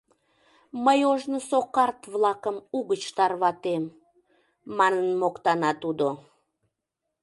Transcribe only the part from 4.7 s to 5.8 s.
манын моктана